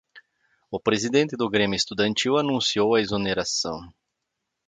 [0.71, 3.77] o presidente do grêmio estudantil anunciou a exoneração